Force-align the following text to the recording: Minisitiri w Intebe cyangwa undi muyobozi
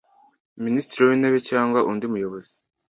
Minisitiri 0.65 1.01
w 1.07 1.13
Intebe 1.17 1.39
cyangwa 1.49 1.79
undi 1.89 2.05
muyobozi 2.11 2.51